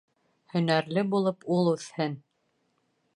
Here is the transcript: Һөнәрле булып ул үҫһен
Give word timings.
Һөнәрле 0.53 1.03
булып 1.11 1.45
ул 1.57 1.71
үҫһен 1.75 2.17